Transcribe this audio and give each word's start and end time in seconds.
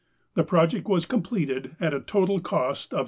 The 0.33 0.43
project 0.43 0.87
was 0.87 1.05
completed 1.05 1.75
at 1.79 1.93
a 1.93 1.99
total 1.99 2.39
cost 2.39 2.91
of 2.91 2.97
$76,571. 2.99 2.99